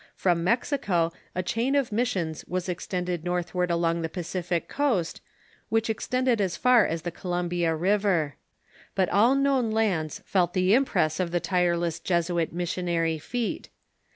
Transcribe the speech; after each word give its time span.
From 0.15 0.43
Mexico 0.43 1.13
a 1.35 1.43
chain 1.43 1.75
of 1.75 1.91
missions 1.91 2.43
was 2.47 2.67
extended 2.67 3.23
northward 3.23 3.69
along 3.69 4.01
the 4.01 4.09
Pacific 4.09 4.67
coast, 4.67 5.21
which 5.69 5.91
extended 5.91 6.41
as 6.41 6.57
far 6.57 6.87
as 6.87 7.03
the 7.03 7.11
Columbia 7.11 7.75
River. 7.75 8.35
But 8.95 9.09
all 9.09 9.35
known 9.35 9.69
lands 9.69 10.23
felt 10.25 10.53
the 10.55 10.73
impress 10.73 11.19
of 11.19 11.29
the 11.29 11.39
tireless 11.39 11.99
Jesuit 11.99 12.51
missionary 12.51 13.19
feet. 13.19 13.69